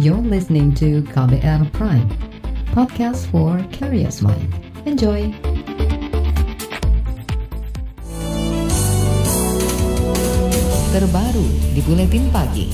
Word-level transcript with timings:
You're 0.00 0.24
listening 0.24 0.72
to 0.80 1.04
KBR 1.12 1.68
Prime, 1.76 2.08
podcast 2.72 3.28
for 3.28 3.60
curious 3.76 4.24
mind. 4.24 4.48
Enjoy! 4.88 5.28
Terbaru 10.96 11.44
di 11.76 11.80
Buletin 11.84 12.24
Pagi. 12.32 12.72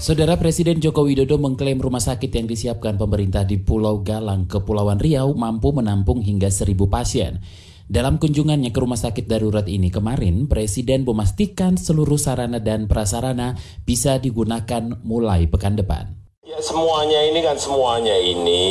Saudara 0.00 0.40
Presiden 0.40 0.80
Joko 0.80 1.04
Widodo 1.04 1.36
mengklaim 1.36 1.76
rumah 1.76 2.00
sakit 2.00 2.32
yang 2.32 2.48
disiapkan 2.48 2.96
pemerintah 2.96 3.44
di 3.44 3.60
Pulau 3.60 4.00
Galang, 4.00 4.48
Kepulauan 4.48 4.96
Riau 4.96 5.36
mampu 5.36 5.68
menampung 5.76 6.24
hingga 6.24 6.48
seribu 6.48 6.88
pasien. 6.88 7.44
Dalam 7.90 8.22
kunjungannya 8.22 8.70
ke 8.70 8.78
rumah 8.78 8.94
sakit 8.94 9.26
darurat 9.26 9.66
ini 9.66 9.90
kemarin, 9.90 10.46
Presiden 10.46 11.02
memastikan 11.02 11.74
seluruh 11.74 12.22
sarana 12.22 12.62
dan 12.62 12.86
prasarana 12.86 13.58
bisa 13.82 14.22
digunakan 14.22 14.94
mulai 15.02 15.50
pekan 15.50 15.74
depan. 15.74 16.06
Ya 16.46 16.62
semuanya 16.62 17.18
ini 17.26 17.42
kan 17.42 17.58
semuanya 17.58 18.14
ini 18.14 18.62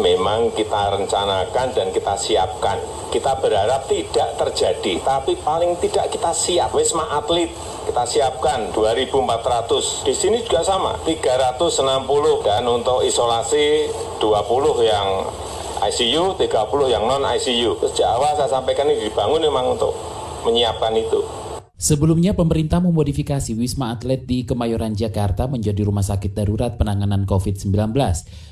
memang 0.00 0.56
kita 0.56 0.88
rencanakan 0.88 1.76
dan 1.76 1.92
kita 1.92 2.16
siapkan. 2.16 2.80
Kita 3.12 3.36
berharap 3.44 3.92
tidak 3.92 4.40
terjadi, 4.40 5.04
tapi 5.04 5.36
paling 5.36 5.76
tidak 5.76 6.16
kita 6.16 6.32
siap. 6.32 6.72
Wisma 6.72 7.12
Atlet 7.12 7.52
kita 7.92 8.08
siapkan 8.08 8.72
2.400. 8.72 10.08
Di 10.08 10.16
sini 10.16 10.40
juga 10.40 10.64
sama, 10.64 10.96
360 11.04 12.40
dan 12.40 12.64
untuk 12.64 13.04
isolasi 13.04 13.92
20 14.16 14.80
yang 14.80 15.28
ICU, 15.90 16.34
30 16.38 16.92
yang 16.92 17.06
non 17.06 17.22
ICU. 17.22 17.78
Sejak 17.82 18.08
awal 18.10 18.34
saya 18.34 18.50
sampaikan 18.50 18.90
ini 18.90 19.06
dibangun 19.06 19.42
memang 19.42 19.78
untuk 19.78 19.94
menyiapkan 20.42 20.94
itu. 20.94 21.20
Sebelumnya 21.76 22.32
pemerintah 22.32 22.80
memodifikasi 22.80 23.52
Wisma 23.52 23.92
Atlet 23.92 24.24
di 24.24 24.48
Kemayoran 24.48 24.96
Jakarta 24.96 25.44
menjadi 25.44 25.84
rumah 25.84 26.00
sakit 26.00 26.32
darurat 26.32 26.80
penanganan 26.80 27.28
COVID-19. 27.28 27.92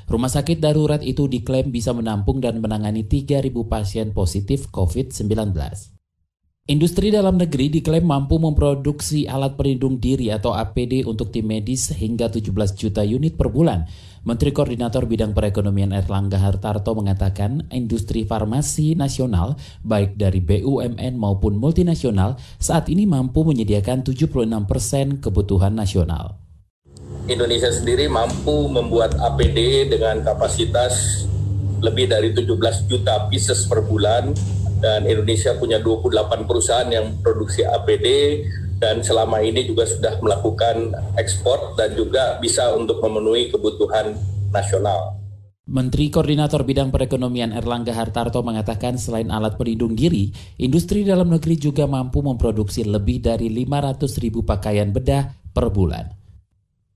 Rumah 0.05 0.29
sakit 0.29 0.61
darurat 0.61 1.01
itu 1.01 1.25
diklaim 1.25 1.73
bisa 1.73 1.89
menampung 1.89 2.37
dan 2.37 2.61
menangani 2.61 3.01
3.000 3.01 3.49
pasien 3.65 4.13
positif 4.13 4.69
COVID-19. 4.69 5.94
Industri 6.65 7.13
dalam 7.13 7.37
negeri 7.37 7.69
diklaim 7.69 8.09
mampu 8.09 8.41
memproduksi 8.41 9.29
alat 9.29 9.53
pelindung 9.53 10.01
diri 10.01 10.33
atau 10.33 10.57
APD 10.57 11.05
untuk 11.05 11.29
tim 11.29 11.45
medis 11.45 11.93
hingga 11.93 12.25
17 12.25 12.49
juta 12.73 13.05
unit 13.05 13.37
per 13.37 13.53
bulan. 13.53 13.85
Menteri 14.25 14.49
Koordinator 14.49 15.05
Bidang 15.05 15.37
Perekonomian 15.37 15.93
Erlangga 15.93 16.41
Hartarto 16.41 16.97
mengatakan 16.97 17.69
industri 17.69 18.25
farmasi 18.25 18.97
nasional 18.97 19.61
baik 19.85 20.17
dari 20.17 20.41
BUMN 20.41 21.21
maupun 21.21 21.53
multinasional 21.53 22.33
saat 22.57 22.89
ini 22.89 23.05
mampu 23.05 23.45
menyediakan 23.45 24.01
76 24.01 24.49
persen 24.65 25.21
kebutuhan 25.21 25.77
nasional. 25.77 26.41
Indonesia 27.29 27.69
sendiri 27.69 28.09
mampu 28.09 28.65
membuat 28.73 29.13
APD 29.21 29.85
dengan 29.93 30.25
kapasitas 30.25 31.29
lebih 31.85 32.09
dari 32.09 32.33
17 32.33 32.89
juta 32.89 33.29
pieces 33.29 33.69
per 33.69 33.85
bulan 33.85 34.33
dan 34.85 35.09
Indonesia 35.09 35.57
punya 35.57 35.81
28 35.81 36.45
perusahaan 36.45 36.85
yang 36.85 37.17
produksi 37.25 37.65
APD 37.65 38.05
dan 38.77 39.01
selama 39.01 39.41
ini 39.41 39.65
juga 39.65 39.89
sudah 39.89 40.21
melakukan 40.21 40.93
ekspor 41.17 41.73
dan 41.73 41.97
juga 41.97 42.37
bisa 42.37 42.69
untuk 42.77 43.01
memenuhi 43.01 43.49
kebutuhan 43.49 44.13
nasional. 44.53 45.17
Menteri 45.65 46.13
Koordinator 46.13 46.61
Bidang 46.61 46.93
Perekonomian 46.93 47.49
Erlangga 47.49 47.97
Hartarto 47.97 48.45
mengatakan 48.45 49.01
selain 49.01 49.33
alat 49.33 49.57
pelindung 49.57 49.97
diri, 49.97 50.29
industri 50.61 51.01
dalam 51.01 51.33
negeri 51.33 51.57
juga 51.57 51.89
mampu 51.89 52.21
memproduksi 52.21 52.85
lebih 52.85 53.25
dari 53.25 53.49
500 53.49 54.21
ribu 54.21 54.45
pakaian 54.45 54.93
bedah 54.93 55.33
per 55.49 55.73
bulan. 55.73 56.24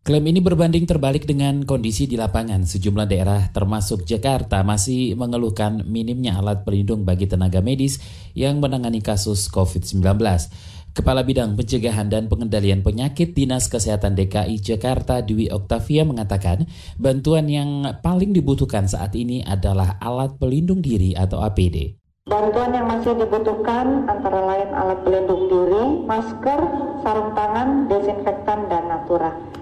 Klaim 0.10 0.26
ini 0.26 0.42
berbanding 0.42 0.90
terbalik 0.90 1.30
dengan 1.30 1.62
kondisi 1.70 2.10
di 2.10 2.18
lapangan. 2.18 2.66
Sejumlah 2.66 3.06
daerah 3.06 3.46
termasuk 3.53 4.09
Jakarta 4.09 4.66
masih 4.66 5.14
mengeluhkan 5.14 5.86
minimnya 5.86 6.34
alat 6.34 6.66
pelindung 6.66 7.06
bagi 7.06 7.30
tenaga 7.30 7.62
medis 7.62 8.02
yang 8.34 8.58
menangani 8.58 9.06
kasus 9.06 9.46
COVID-19. 9.53 10.02
Kepala 10.98 11.22
Bidang 11.22 11.53
Pencegahan 11.53 12.09
dan 12.09 12.25
Pengendalian 12.25 12.81
Penyakit 12.81 13.38
Dinas 13.38 13.69
Kesehatan 13.69 14.18
DKI 14.18 14.58
Jakarta 14.58 15.22
Dwi 15.22 15.53
Oktavia 15.53 16.02
mengatakan 16.09 16.66
bantuan 16.98 17.46
yang 17.46 18.02
paling 18.02 18.34
dibutuhkan 18.34 18.90
saat 18.90 19.14
ini 19.14 19.46
adalah 19.46 20.02
alat 20.02 20.42
pelindung 20.42 20.81
diri 20.81 21.14
atau 21.14 21.38
APD. 21.46 22.02
Bantuan 22.25 22.74
yang 22.74 22.90
masih 22.90 23.14
dibutuhkan 23.14 24.09
antara 24.09 24.42
lain 24.42 24.74
alat 24.74 25.06
pelindung 25.06 25.46
diri, 25.46 26.02
masker, 26.09 26.62
sarung 27.06 27.38
tangan, 27.38 27.86
desinfektan, 27.86 28.66
dan 28.74 28.90
natura. 28.90 29.59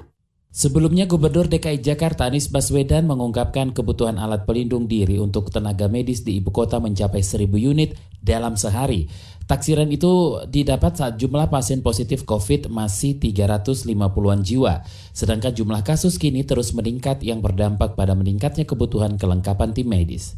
Sebelumnya 0.47 1.05
Gubernur 1.05 1.51
DKI 1.51 1.83
Jakarta 1.83 2.25
Anies 2.25 2.49
Baswedan 2.49 3.05
mengungkapkan 3.05 3.75
kebutuhan 3.75 4.15
alat 4.17 4.47
pelindung 4.47 4.87
diri 4.89 5.19
untuk 5.19 5.51
tenaga 5.53 5.85
medis 5.91 6.23
di 6.23 6.39
ibu 6.39 6.49
kota 6.49 6.79
mencapai 6.79 7.19
1000 7.19 7.51
unit 7.61 7.93
dalam 8.23 8.55
sehari. 8.57 9.11
Taksiran 9.47 9.87
itu 9.87 10.43
didapat 10.43 10.99
saat 10.99 11.15
jumlah 11.15 11.47
pasien 11.47 11.79
positif 11.79 12.27
COVID 12.27 12.67
masih 12.67 13.15
350-an 13.15 14.43
jiwa, 14.43 14.83
sedangkan 15.15 15.55
jumlah 15.55 15.87
kasus 15.87 16.19
kini 16.19 16.43
terus 16.43 16.75
meningkat 16.75 17.23
yang 17.23 17.39
berdampak 17.39 17.95
pada 17.95 18.11
meningkatnya 18.11 18.67
kebutuhan 18.67 19.15
kelengkapan 19.15 19.71
tim 19.71 19.87
medis. 19.87 20.35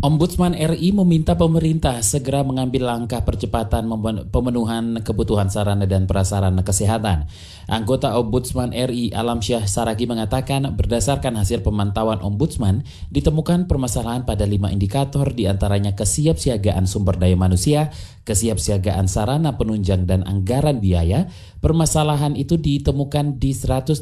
Ombudsman 0.00 0.56
RI 0.56 0.96
meminta 0.96 1.36
pemerintah 1.36 2.00
segera 2.00 2.40
mengambil 2.40 2.88
langkah 2.88 3.20
percepatan 3.20 3.84
pemenuhan 4.32 4.96
kebutuhan 5.04 5.52
sarana 5.52 5.84
dan 5.84 6.08
prasarana 6.08 6.64
kesehatan. 6.64 7.28
Anggota 7.68 8.16
Ombudsman 8.16 8.72
RI 8.72 9.12
Alamsyah 9.12 9.68
Saragi 9.68 10.08
mengatakan 10.08 10.72
berdasarkan 10.72 11.36
hasil 11.36 11.60
pemantauan 11.60 12.24
Ombudsman 12.24 12.88
ditemukan 13.12 13.68
permasalahan 13.68 14.24
pada 14.24 14.48
lima 14.48 14.72
indikator 14.72 15.36
di 15.36 15.44
antaranya 15.44 15.92
kesiapsiagaan 15.92 16.88
sumber 16.88 17.20
daya 17.20 17.36
manusia, 17.36 17.92
kesiapsiagaan 18.24 19.04
sarana 19.04 19.60
penunjang 19.60 20.08
dan 20.08 20.24
anggaran 20.24 20.80
biaya. 20.80 21.28
Permasalahan 21.60 22.40
itu 22.40 22.56
ditemukan 22.56 23.36
di 23.36 23.52
132 23.52 24.00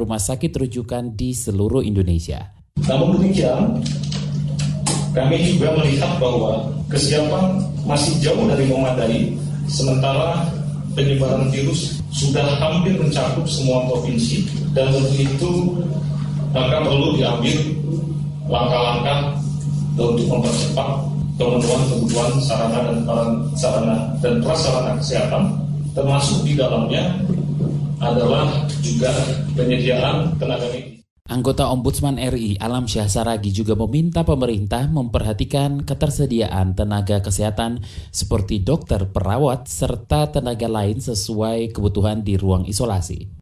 rumah 0.00 0.16
sakit 0.16 0.48
rujukan 0.48 1.12
di 1.12 1.36
seluruh 1.36 1.84
Indonesia. 1.84 2.56
Namun 2.88 3.20
demikian, 3.20 3.84
kami 5.10 5.42
juga 5.42 5.74
melihat 5.74 6.18
bahwa 6.22 6.70
kesiapan 6.86 7.58
masih 7.86 8.14
jauh 8.22 8.46
dari 8.46 8.66
memadai, 8.70 9.20
sementara 9.66 10.46
penyebaran 10.94 11.50
virus 11.50 11.98
sudah 12.10 12.44
hampir 12.58 12.98
mencakup 12.98 13.46
semua 13.46 13.86
provinsi, 13.90 14.46
dan 14.74 14.90
untuk 14.90 15.16
itu 15.18 15.52
maka 16.50 16.82
perlu 16.82 17.14
diambil 17.14 17.56
langkah-langkah 18.50 19.18
untuk 19.94 20.26
mempercepat 20.26 20.88
pemenuhan 21.38 21.82
kebutuhan 21.88 22.30
sarana 22.42 22.78
dan 22.90 22.98
sarana 23.54 23.96
dan 24.18 24.42
prasarana 24.42 24.92
kesehatan, 24.98 25.42
termasuk 25.94 26.42
di 26.42 26.58
dalamnya 26.58 27.14
adalah 28.00 28.48
juga 28.82 29.12
penyediaan 29.54 30.34
tenaga 30.40 30.66
medis. 30.72 30.99
Anggota 31.30 31.70
Ombudsman 31.70 32.18
RI 32.18 32.58
Alam 32.58 32.90
Syah 32.90 33.06
Saragi 33.06 33.54
juga 33.54 33.78
meminta 33.78 34.26
pemerintah 34.26 34.90
memperhatikan 34.90 35.86
ketersediaan 35.86 36.74
tenaga 36.74 37.22
kesehatan 37.22 37.86
seperti 38.10 38.66
dokter, 38.66 39.06
perawat, 39.06 39.70
serta 39.70 40.34
tenaga 40.34 40.66
lain 40.66 40.98
sesuai 40.98 41.70
kebutuhan 41.70 42.26
di 42.26 42.34
ruang 42.34 42.66
isolasi. 42.66 43.39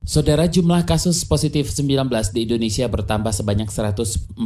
Saudara 0.00 0.48
jumlah 0.48 0.88
kasus 0.88 1.28
positif 1.28 1.68
19 1.68 2.08
di 2.32 2.48
Indonesia 2.48 2.88
bertambah 2.88 3.36
sebanyak 3.36 3.68
149 3.68 4.40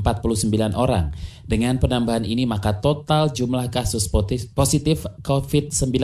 orang. 0.75 1.15
Dengan 1.47 1.79
penambahan 1.79 2.27
ini 2.27 2.43
maka 2.43 2.83
total 2.83 3.31
jumlah 3.31 3.71
kasus 3.71 4.11
positif 4.51 5.07
COVID-19 5.23 5.95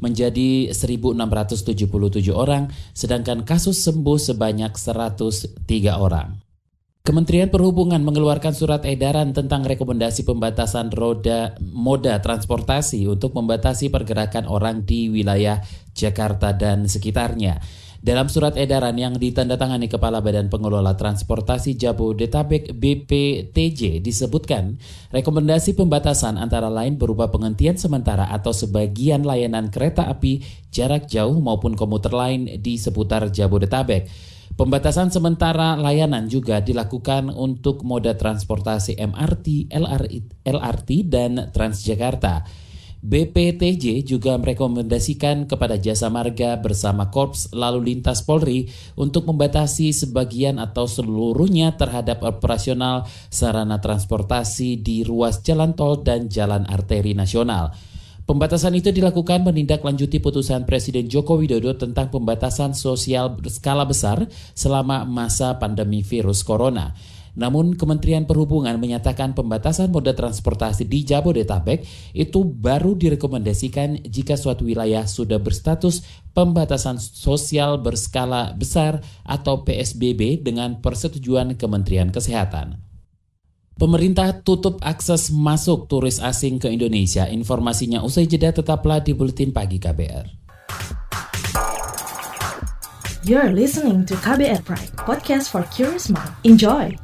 menjadi 0.00 0.72
1.677 0.72 2.32
orang, 2.32 2.72
sedangkan 2.96 3.44
kasus 3.44 3.76
sembuh 3.84 4.16
sebanyak 4.16 4.72
103 4.72 5.52
orang. 5.92 6.40
Kementerian 7.02 7.52
Perhubungan 7.52 8.00
mengeluarkan 8.00 8.56
surat 8.56 8.88
edaran 8.88 9.36
tentang 9.36 9.68
rekomendasi 9.68 10.24
pembatasan 10.24 10.88
roda 10.94 11.58
moda 11.60 12.22
transportasi 12.24 13.04
untuk 13.04 13.36
membatasi 13.36 13.92
pergerakan 13.92 14.48
orang 14.48 14.86
di 14.86 15.12
wilayah 15.12 15.60
Jakarta 15.92 16.56
dan 16.56 16.88
sekitarnya. 16.88 17.60
Dalam 18.02 18.26
surat 18.26 18.58
edaran 18.58 18.98
yang 18.98 19.14
ditandatangani 19.14 19.86
Kepala 19.86 20.18
Badan 20.18 20.50
Pengelola 20.50 20.98
Transportasi 20.98 21.78
Jabodetabek 21.78 22.74
BPTJ 22.74 24.02
disebutkan, 24.02 24.74
rekomendasi 25.14 25.78
pembatasan 25.78 26.34
antara 26.34 26.66
lain 26.66 26.98
berupa 26.98 27.30
penghentian 27.30 27.78
sementara 27.78 28.26
atau 28.26 28.50
sebagian 28.50 29.22
layanan 29.22 29.70
kereta 29.70 30.10
api 30.10 30.42
jarak 30.74 31.06
jauh 31.06 31.38
maupun 31.38 31.78
komuter 31.78 32.10
lain 32.10 32.50
di 32.58 32.74
seputar 32.74 33.30
Jabodetabek. 33.30 34.10
Pembatasan 34.58 35.14
sementara 35.14 35.78
layanan 35.78 36.26
juga 36.26 36.58
dilakukan 36.58 37.30
untuk 37.30 37.86
moda 37.86 38.18
transportasi 38.18 38.98
MRT, 38.98 39.70
LRT, 40.42 40.90
dan 41.06 41.54
Transjakarta. 41.54 42.42
BPTJ 43.02 44.06
juga 44.06 44.38
merekomendasikan 44.38 45.50
kepada 45.50 45.74
Jasa 45.74 46.06
Marga 46.06 46.54
bersama 46.62 47.10
Korps 47.10 47.50
Lalu 47.50 47.90
Lintas 47.90 48.22
Polri 48.22 48.70
untuk 48.94 49.26
membatasi 49.26 49.90
sebagian 49.90 50.62
atau 50.62 50.86
seluruhnya 50.86 51.74
terhadap 51.74 52.22
operasional 52.22 53.10
sarana 53.26 53.82
transportasi 53.82 54.78
di 54.78 55.02
ruas 55.02 55.42
jalan 55.42 55.74
tol 55.74 55.98
dan 56.06 56.30
jalan 56.30 56.62
arteri 56.70 57.10
nasional. 57.10 57.74
Pembatasan 58.22 58.78
itu 58.78 58.94
dilakukan 58.94 59.42
menindaklanjuti 59.50 60.22
putusan 60.22 60.62
Presiden 60.62 61.10
Joko 61.10 61.34
Widodo 61.42 61.74
tentang 61.74 62.06
pembatasan 62.06 62.70
sosial 62.70 63.34
berskala 63.34 63.82
besar 63.82 64.30
selama 64.54 65.02
masa 65.02 65.58
pandemi 65.58 66.06
virus 66.06 66.46
corona. 66.46 66.94
Namun 67.32 67.80
Kementerian 67.80 68.28
Perhubungan 68.28 68.76
menyatakan 68.76 69.32
pembatasan 69.32 69.88
moda 69.88 70.12
transportasi 70.12 70.84
di 70.84 71.00
Jabodetabek 71.08 71.84
itu 72.12 72.44
baru 72.44 72.92
direkomendasikan 72.92 74.04
jika 74.04 74.36
suatu 74.36 74.68
wilayah 74.68 75.08
sudah 75.08 75.40
berstatus 75.40 76.04
pembatasan 76.36 77.00
sosial 77.00 77.80
berskala 77.80 78.52
besar 78.52 79.00
atau 79.24 79.64
PSBB 79.64 80.44
dengan 80.44 80.84
persetujuan 80.84 81.56
Kementerian 81.56 82.12
Kesehatan. 82.12 82.76
Pemerintah 83.72 84.44
tutup 84.44 84.78
akses 84.84 85.32
masuk 85.32 85.88
turis 85.88 86.20
asing 86.20 86.60
ke 86.60 86.68
Indonesia. 86.68 87.24
Informasinya 87.26 88.04
usai 88.04 88.28
jeda 88.28 88.52
tetaplah 88.52 89.00
di 89.00 89.16
Buletin 89.16 89.50
Pagi 89.50 89.80
KBR. 89.80 90.44
You're 93.24 93.54
listening 93.54 94.04
to 94.10 94.14
KBR 94.18 94.66
Pride, 94.66 94.92
podcast 95.02 95.48
for 95.48 95.64
curious 95.72 96.10
mind. 96.12 96.34
Enjoy! 96.44 97.01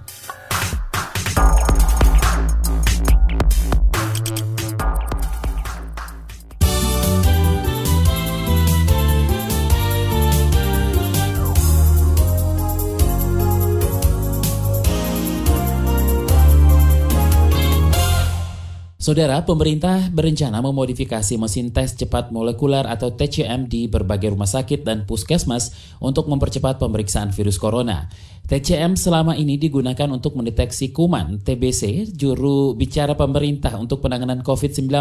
Saudara, 19.09 19.41
pemerintah 19.41 20.13
berencana 20.13 20.61
memodifikasi 20.61 21.41
mesin 21.41 21.73
tes 21.73 21.97
cepat 21.97 22.29
molekuler 22.29 22.85
atau 22.85 23.09
TCM 23.09 23.65
di 23.65 23.89
berbagai 23.89 24.37
rumah 24.37 24.45
sakit 24.45 24.85
dan 24.85 25.09
puskesmas 25.09 25.73
untuk 25.97 26.29
mempercepat 26.29 26.77
pemeriksaan 26.77 27.33
virus 27.33 27.57
corona. 27.57 28.13
TCM 28.45 29.01
selama 29.01 29.33
ini 29.33 29.57
digunakan 29.57 30.13
untuk 30.13 30.37
mendeteksi 30.37 30.93
kuman. 30.93 31.41
TBC, 31.41 32.13
juru 32.21 32.77
bicara 32.77 33.17
pemerintah 33.17 33.81
untuk 33.81 34.05
penanganan 34.05 34.45
COVID-19, 34.45 34.93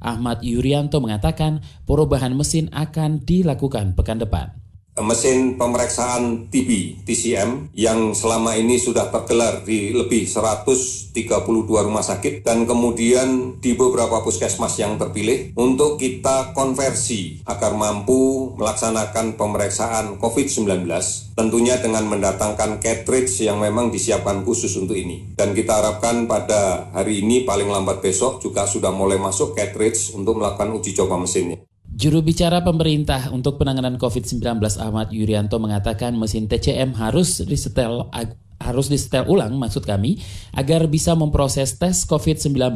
Ahmad 0.00 0.40
Yuryanto 0.40 1.04
mengatakan 1.04 1.60
perubahan 1.84 2.32
mesin 2.32 2.72
akan 2.72 3.28
dilakukan 3.28 3.92
pekan 3.92 4.24
depan 4.24 4.63
mesin 5.02 5.58
pemeriksaan 5.58 6.46
TB 6.54 7.02
TCM 7.02 7.74
yang 7.74 8.14
selama 8.14 8.54
ini 8.54 8.78
sudah 8.78 9.10
tergelar 9.10 9.66
di 9.66 9.90
lebih 9.90 10.22
132 10.30 11.18
rumah 11.66 12.06
sakit 12.06 12.46
dan 12.46 12.62
kemudian 12.62 13.58
di 13.58 13.74
beberapa 13.74 14.22
puskesmas 14.22 14.78
yang 14.78 14.94
terpilih 14.94 15.50
untuk 15.58 15.98
kita 15.98 16.54
konversi 16.54 17.42
agar 17.42 17.74
mampu 17.74 18.54
melaksanakan 18.54 19.34
pemeriksaan 19.34 20.22
COVID-19 20.22 20.86
tentunya 21.34 21.74
dengan 21.82 22.06
mendatangkan 22.06 22.78
cartridge 22.78 23.42
yang 23.42 23.58
memang 23.58 23.90
disiapkan 23.90 24.46
khusus 24.46 24.78
untuk 24.78 24.94
ini 24.94 25.34
dan 25.34 25.58
kita 25.58 25.74
harapkan 25.82 26.30
pada 26.30 26.94
hari 26.94 27.26
ini 27.26 27.42
paling 27.42 27.66
lambat 27.66 27.98
besok 27.98 28.38
juga 28.38 28.62
sudah 28.70 28.94
mulai 28.94 29.18
masuk 29.18 29.58
cartridge 29.58 30.14
untuk 30.14 30.38
melakukan 30.38 30.70
uji 30.70 30.94
coba 30.94 31.18
mesinnya. 31.18 31.73
Juru 31.94 32.26
bicara 32.26 32.58
pemerintah 32.66 33.30
untuk 33.30 33.62
penanganan 33.62 34.02
COVID-19 34.02 34.42
Ahmad 34.82 35.14
Yuryanto 35.14 35.62
mengatakan 35.62 36.18
mesin 36.18 36.50
TCM 36.50 36.90
harus 36.98 37.38
disetel 37.46 38.10
harus 38.58 38.90
disetel 38.90 39.30
ulang 39.30 39.54
maksud 39.54 39.86
kami 39.86 40.18
agar 40.58 40.90
bisa 40.90 41.14
memproses 41.14 41.78
tes 41.78 42.02
COVID-19. 42.02 42.74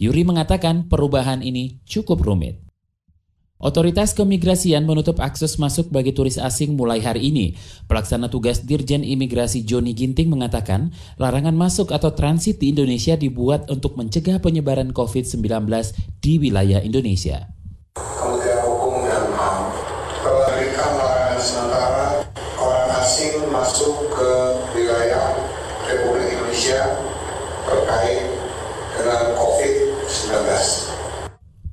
Yuri 0.00 0.22
mengatakan 0.24 0.88
perubahan 0.88 1.44
ini 1.44 1.84
cukup 1.84 2.24
rumit. 2.24 2.64
Otoritas 3.60 4.16
keimigrasian 4.16 4.88
menutup 4.88 5.20
akses 5.20 5.60
masuk 5.60 5.92
bagi 5.92 6.16
turis 6.16 6.40
asing 6.40 6.72
mulai 6.72 7.04
hari 7.04 7.28
ini. 7.28 7.52
Pelaksana 7.84 8.32
tugas 8.32 8.64
Dirjen 8.64 9.04
Imigrasi 9.04 9.60
Joni 9.66 9.92
Ginting 9.92 10.32
mengatakan, 10.32 10.94
larangan 11.20 11.58
masuk 11.58 11.92
atau 11.92 12.16
transit 12.16 12.62
di 12.62 12.72
Indonesia 12.72 13.18
dibuat 13.18 13.68
untuk 13.68 13.98
mencegah 13.98 14.40
penyebaran 14.40 14.94
COVID-19 14.94 15.42
di 16.22 16.38
wilayah 16.38 16.80
Indonesia. 16.80 17.57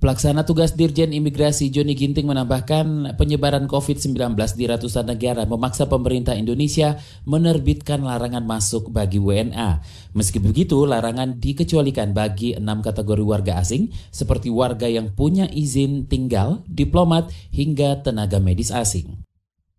Pelaksana 0.06 0.46
tugas 0.46 0.78
Dirjen 0.78 1.18
Imigrasi 1.18 1.74
Joni 1.74 1.98
Ginting 1.98 2.30
menambahkan 2.30 3.18
penyebaran 3.18 3.66
COVID-19 3.66 4.38
di 4.54 4.70
ratusan 4.70 5.10
negara 5.10 5.50
memaksa 5.50 5.90
pemerintah 5.90 6.38
Indonesia 6.38 7.02
menerbitkan 7.26 8.06
larangan 8.06 8.46
masuk 8.46 8.94
bagi 8.94 9.18
WNA. 9.18 9.82
Meski 10.14 10.38
begitu, 10.38 10.86
larangan 10.86 11.42
dikecualikan 11.42 12.14
bagi 12.14 12.54
enam 12.54 12.86
kategori 12.86 13.26
warga 13.26 13.58
asing 13.58 13.90
seperti 14.14 14.54
warga 14.54 14.86
yang 14.86 15.10
punya 15.10 15.50
izin 15.50 16.06
tinggal, 16.06 16.62
diplomat, 16.70 17.34
hingga 17.50 18.06
tenaga 18.06 18.38
medis 18.38 18.70
asing. 18.70 19.26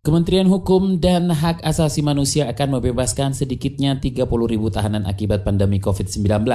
Kementerian 0.06 0.46
Hukum 0.46 1.02
dan 1.02 1.34
Hak 1.34 1.66
Asasi 1.66 1.98
Manusia 1.98 2.46
akan 2.46 2.78
membebaskan 2.78 3.34
sedikitnya 3.34 3.98
30 3.98 4.22
ribu 4.46 4.70
tahanan 4.70 5.02
akibat 5.02 5.42
pandemi 5.42 5.82
COVID-19. 5.82 6.46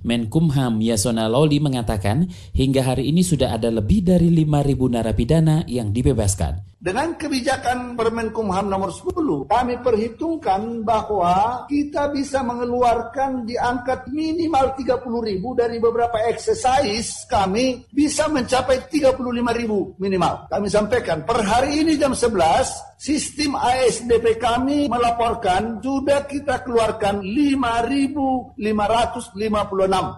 Menkumham 0.00 0.80
Yasona 0.80 1.28
Loli 1.28 1.60
mengatakan 1.60 2.24
hingga 2.56 2.80
hari 2.88 3.12
ini 3.12 3.20
sudah 3.20 3.52
ada 3.52 3.68
lebih 3.68 4.00
dari 4.00 4.32
5 4.32 4.48
ribu 4.64 4.88
narapidana 4.88 5.68
yang 5.68 5.92
dibebaskan. 5.92 6.76
Dengan 6.80 7.18
kebijakan 7.18 7.98
Permenkumham 7.98 8.70
nomor 8.70 8.94
10, 8.94 9.44
kami 9.50 9.74
perhitungkan 9.82 10.86
bahwa 10.86 11.66
kita 11.66 12.14
bisa 12.14 12.46
mengeluarkan 12.46 13.42
di 13.42 13.58
angka 13.58 14.06
minimal 14.08 14.72
30 14.72 15.04
ribu 15.04 15.52
dari 15.52 15.82
beberapa 15.82 16.22
exercise 16.30 17.26
kami 17.26 17.90
bisa 17.90 18.30
mencapai 18.30 18.86
35 18.88 19.18
ribu 19.58 19.98
minimal. 19.98 20.46
Kami 20.46 20.68
sampaikan 20.70 21.26
per 21.26 21.42
hari 21.42 21.82
ini 21.82 21.98
jam 21.98 22.14
11 22.14 22.85
sistem 23.00 23.56
ASDP 23.56 24.36
kami 24.36 24.86
melaporkan 24.86 25.80
sudah 25.80 26.28
kita 26.28 26.62
keluarkan 26.62 27.24
5.556 27.24 28.60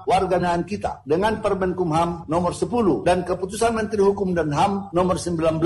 warga 0.09 0.37
binaan 0.49 0.65
kita 0.65 1.05
dengan 1.05 1.45
Permenkumham 1.45 2.25
nomor 2.25 2.57
10 2.57 3.05
dan 3.05 3.21
keputusan 3.29 3.77
Menteri 3.77 4.01
Hukum 4.01 4.33
dan 4.33 4.49
HAM 4.49 4.89
nomor 4.97 5.21
19 5.21 5.61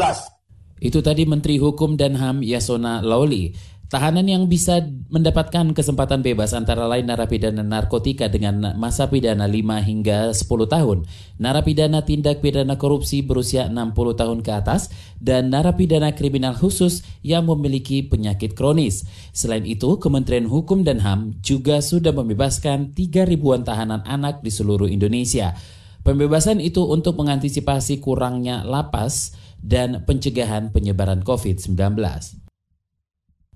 itu 0.82 0.98
tadi 0.98 1.22
Menteri 1.22 1.62
Hukum 1.62 1.94
dan 1.94 2.18
HAM 2.18 2.42
Yasona 2.42 2.98
Lawli. 3.06 3.54
Tahanan 3.92 4.24
yang 4.24 4.48
bisa 4.48 4.80
mendapatkan 5.12 5.76
kesempatan 5.76 6.24
bebas 6.24 6.56
antara 6.56 6.88
lain 6.88 7.04
narapidana 7.04 7.60
narkotika 7.60 8.24
dengan 8.24 8.72
masa 8.80 9.12
pidana 9.12 9.44
5 9.44 9.84
hingga 9.84 10.32
10 10.32 10.48
tahun, 10.48 11.04
narapidana 11.36 12.00
tindak 12.00 12.40
pidana 12.40 12.80
korupsi 12.80 13.20
berusia 13.20 13.68
60 13.68 13.92
tahun 14.16 14.40
ke 14.40 14.48
atas, 14.48 14.88
dan 15.20 15.52
narapidana 15.52 16.16
kriminal 16.16 16.56
khusus 16.56 17.04
yang 17.20 17.44
memiliki 17.44 18.00
penyakit 18.00 18.56
kronis. 18.56 19.04
Selain 19.36 19.68
itu, 19.68 20.00
Kementerian 20.00 20.48
Hukum 20.48 20.88
dan 20.88 21.04
HAM 21.04 21.44
juga 21.44 21.84
sudah 21.84 22.16
membebaskan 22.16 22.96
3 22.96 23.28
ribuan 23.28 23.60
tahanan 23.60 24.08
anak 24.08 24.40
di 24.40 24.48
seluruh 24.48 24.88
Indonesia. 24.88 25.52
Pembebasan 26.00 26.64
itu 26.64 26.80
untuk 26.88 27.20
mengantisipasi 27.20 28.00
kurangnya 28.00 28.64
lapas 28.64 29.36
dan 29.60 30.00
pencegahan 30.08 30.72
penyebaran 30.72 31.20
COVID-19. 31.20 32.40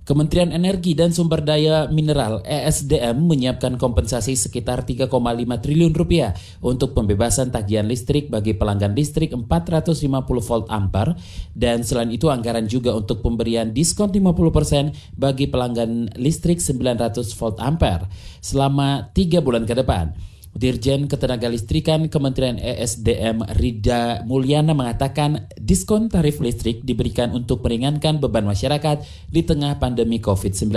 Kementerian 0.07 0.55
Energi 0.55 0.95
dan 0.95 1.11
Sumber 1.11 1.43
Daya 1.43 1.91
Mineral 1.91 2.39
ESDM 2.47 3.27
menyiapkan 3.27 3.75
kompensasi 3.75 4.39
sekitar 4.39 4.87
3,5 4.87 5.11
triliun 5.59 5.91
rupiah 5.99 6.31
untuk 6.63 6.95
pembebasan 6.95 7.51
tagihan 7.51 7.91
listrik 7.91 8.31
bagi 8.31 8.55
pelanggan 8.55 8.95
listrik 8.95 9.35
450 9.35 10.07
volt 10.47 10.71
ampere 10.71 11.19
dan 11.59 11.83
selain 11.83 12.15
itu 12.15 12.31
anggaran 12.31 12.71
juga 12.71 12.95
untuk 12.95 13.19
pemberian 13.19 13.75
diskon 13.75 14.15
50% 14.15 15.19
bagi 15.19 15.51
pelanggan 15.51 16.15
listrik 16.15 16.63
900 16.63 17.27
volt 17.35 17.59
ampere 17.59 18.07
selama 18.39 19.11
3 19.11 19.43
bulan 19.43 19.67
ke 19.67 19.75
depan. 19.75 20.36
Dirjen 20.57 21.05
Ketenagalistrikan 21.05 22.09
Kementerian 22.09 22.57
ESDM 22.57 23.45
Rida 23.61 24.25
Mulyana 24.25 24.73
mengatakan 24.73 25.53
diskon 25.61 26.09
tarif 26.09 26.41
listrik 26.41 26.81
diberikan 26.81 27.37
untuk 27.37 27.61
meringankan 27.61 28.17
beban 28.17 28.49
masyarakat 28.49 29.05
di 29.29 29.45
tengah 29.45 29.77
pandemi 29.77 30.17
COVID-19. 30.17 30.73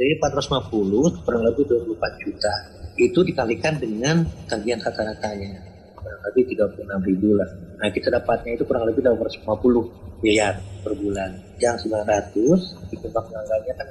Jadi 0.00 0.12
450 0.16 1.28
kurang 1.28 1.44
lebih 1.44 1.68
24 1.68 2.24
juta. 2.24 2.52
Itu 2.96 3.20
dikalikan 3.20 3.76
dengan 3.76 4.24
tagihan 4.48 4.80
rata-ratanya. 4.80 5.68
kurang 6.00 6.20
lebih 6.32 6.56
36 6.56 7.08
ribu 7.12 7.36
lah. 7.36 7.48
Nah 7.76 7.92
kita 7.92 8.08
dapatnya 8.08 8.56
itu 8.56 8.64
kurang 8.64 8.88
lebih 8.88 9.04
250 9.04 10.24
miliar 10.24 10.56
per 10.80 10.96
bulan. 10.96 11.36
Yang 11.60 11.92
900 11.92 12.88
dikembang 12.88 13.28
anggarannya 13.28 13.74
kan 13.76 13.88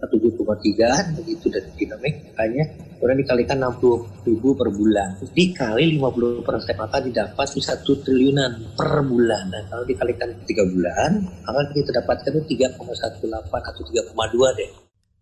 lebih 0.00 0.40
7,3 0.40 1.16
begitu 1.20 1.46
dan 1.52 1.64
dinamik. 1.76 2.14
Makanya 2.32 2.64
kemudian 2.96 3.18
dikalikan 3.20 3.56
60 3.60 4.28
ribu 4.28 4.48
per 4.56 4.68
bulan. 4.72 5.08
Dikali 5.20 5.84
50 6.00 6.46
persen 6.46 6.74
maka 6.80 6.96
didapat 7.04 7.46
itu 7.52 7.60
satu 7.60 7.92
triliunan 8.00 8.76
per 8.76 9.04
bulan. 9.04 9.52
Dan 9.52 9.62
kalau 9.68 9.84
dikalikan 9.84 10.32
3 10.32 10.72
bulan 10.72 11.10
maka 11.44 11.60
kita 11.76 11.90
dapatkan 11.92 12.30
itu 12.40 12.56
3,18 12.56 13.28
atau 13.52 13.82
3,2 13.84 14.58
deh. 14.58 14.70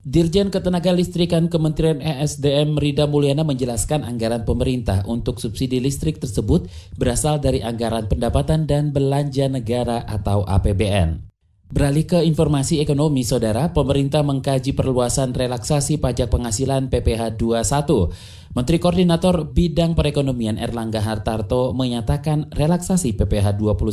Dirjen 0.01 0.49
Ketenaga 0.49 0.97
Listrikan 0.97 1.53
Kementerian 1.53 2.01
ESDM 2.01 2.81
Rida 2.81 3.05
Mulyana 3.05 3.45
menjelaskan 3.45 4.01
anggaran 4.01 4.49
pemerintah 4.49 5.05
untuk 5.05 5.37
subsidi 5.37 5.77
listrik 5.77 6.17
tersebut 6.17 6.73
berasal 6.97 7.37
dari 7.37 7.61
anggaran 7.61 8.09
pendapatan 8.09 8.65
dan 8.65 8.97
belanja 8.97 9.53
negara 9.53 10.01
atau 10.09 10.41
APBN. 10.49 11.30
Beralih 11.71 12.03
ke 12.03 12.19
informasi 12.27 12.83
ekonomi, 12.83 13.23
saudara, 13.23 13.71
pemerintah 13.71 14.27
mengkaji 14.27 14.75
perluasan 14.75 15.31
relaksasi 15.31 16.03
pajak 16.03 16.27
penghasilan 16.27 16.91
PPh 16.91 17.39
21. 17.39 18.11
Menteri 18.59 18.83
Koordinator 18.83 19.47
Bidang 19.47 19.95
Perekonomian 19.95 20.59
Erlangga 20.59 20.99
Hartarto 20.99 21.71
menyatakan 21.71 22.51
relaksasi 22.51 23.15
PPh 23.15 23.55
21 23.63 23.87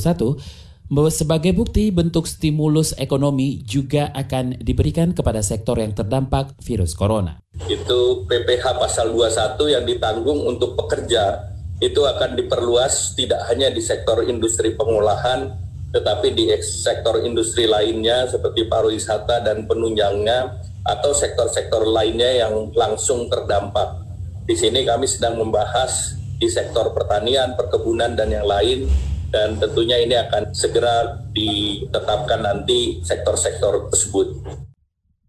bahwa 0.90 1.12
sebagai 1.14 1.54
bukti 1.54 1.94
bentuk 1.94 2.26
stimulus 2.26 2.98
ekonomi 2.98 3.62
juga 3.62 4.10
akan 4.10 4.58
diberikan 4.58 5.14
kepada 5.14 5.46
sektor 5.46 5.78
yang 5.78 5.94
terdampak 5.94 6.58
virus 6.66 6.98
corona. 6.98 7.38
Itu 7.70 8.26
PPH 8.26 8.74
pasal 8.82 9.14
21 9.14 9.54
yang 9.70 9.86
ditanggung 9.86 10.50
untuk 10.50 10.74
pekerja 10.74 11.54
itu 11.78 12.02
akan 12.02 12.42
diperluas 12.42 13.14
tidak 13.14 13.46
hanya 13.54 13.70
di 13.70 13.86
sektor 13.86 14.26
industri 14.26 14.74
pengolahan 14.74 15.67
tetapi 15.92 16.36
di 16.36 16.52
sektor 16.60 17.24
industri 17.24 17.64
lainnya 17.64 18.28
seperti 18.28 18.68
pariwisata 18.68 19.44
dan 19.44 19.64
penunjangnya 19.64 20.60
atau 20.84 21.12
sektor-sektor 21.12 21.84
lainnya 21.88 22.48
yang 22.48 22.72
langsung 22.76 23.28
terdampak. 23.28 24.04
Di 24.48 24.56
sini 24.56 24.88
kami 24.88 25.08
sedang 25.08 25.40
membahas 25.40 26.16
di 26.40 26.48
sektor 26.48 26.96
pertanian, 26.96 27.56
perkebunan 27.60 28.16
dan 28.16 28.32
yang 28.32 28.48
lain 28.48 28.88
dan 29.28 29.60
tentunya 29.60 30.00
ini 30.00 30.16
akan 30.16 30.56
segera 30.56 31.20
ditetapkan 31.36 32.40
nanti 32.40 33.04
sektor-sektor 33.04 33.92
tersebut. 33.92 34.28